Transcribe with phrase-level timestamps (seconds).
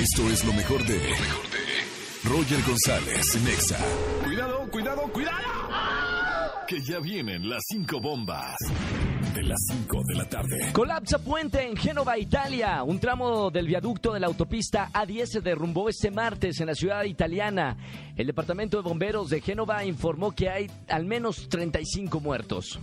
[0.00, 1.00] Esto es lo mejor de.
[2.22, 3.78] Roger González, Nexa.
[4.22, 5.38] Cuidado, cuidado, cuidado.
[6.68, 8.54] Que ya vienen las cinco bombas.
[9.34, 10.72] De las 5 de la tarde.
[10.72, 12.82] Colapsa puente en Génova, Italia.
[12.82, 17.04] Un tramo del viaducto de la autopista A10 se derrumbó este martes en la ciudad
[17.04, 17.76] italiana.
[18.16, 22.78] El departamento de bomberos de Génova informó que hay al menos 35 muertos.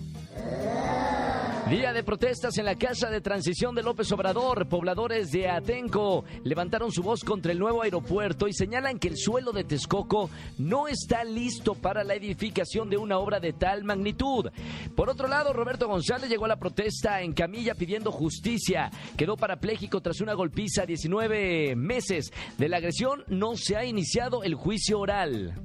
[1.70, 4.68] Día de protestas en la Casa de Transición de López Obrador.
[4.68, 9.52] Pobladores de Atenco levantaron su voz contra el nuevo aeropuerto y señalan que el suelo
[9.52, 14.52] de Texcoco no está listo para la edificación de una obra de tal magnitud.
[14.96, 18.92] Por otro lado, Roberto González llegó a la protesta en camilla pidiendo justicia.
[19.18, 22.32] Quedó parapléjico tras una golpiza a 19 meses.
[22.60, 25.56] De la agresión no se ha iniciado el juicio oral.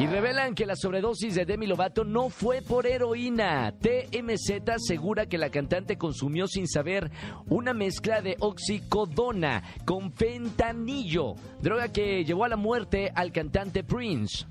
[0.00, 3.74] Y revelan que la sobredosis de Demi Lovato no fue por heroína.
[3.78, 7.10] TMZ asegura que la cantante consumió sin saber
[7.50, 14.46] una mezcla de oxicodona con fentanillo, droga que llevó a la muerte al cantante Prince.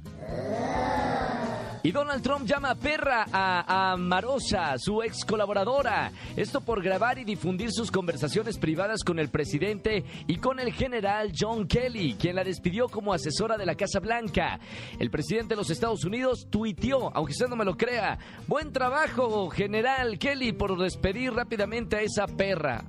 [1.81, 6.11] Y Donald Trump llama perra a, Marosa, su ex colaboradora.
[6.35, 11.31] Esto por grabar y difundir sus conversaciones privadas con el presidente y con el general
[11.37, 14.59] John Kelly, quien la despidió como asesora de la Casa Blanca.
[14.99, 19.49] El presidente de los Estados Unidos tuiteó, aunque usted no me lo crea, buen trabajo,
[19.49, 22.83] general Kelly, por despedir rápidamente a esa perra.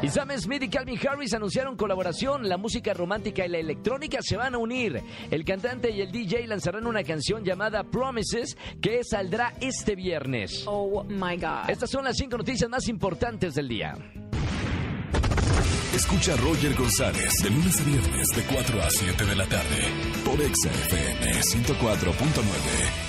[0.00, 2.48] Y Sam Smith y Calvin Harris anunciaron colaboración.
[2.48, 5.02] La música romántica y la electrónica se van a unir.
[5.30, 10.62] El cantante y el DJ lanzarán una canción llamada Promises que saldrá este viernes.
[10.66, 11.68] Oh my God.
[11.68, 13.94] Estas son las cinco noticias más importantes del día.
[15.92, 19.82] Escucha a Roger González de lunes a viernes de 4 a 7 de la tarde
[20.24, 23.07] por Exa FM 104.9.